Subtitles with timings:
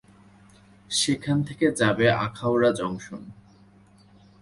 [0.91, 3.21] সেখান থেকে যাবে আখাউড়া জংশন।